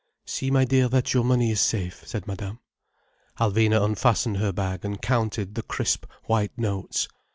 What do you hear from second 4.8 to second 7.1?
and counted the crisp white notes.